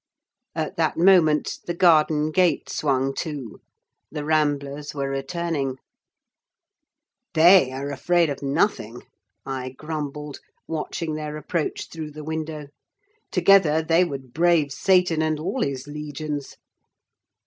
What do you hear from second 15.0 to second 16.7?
and all his legions."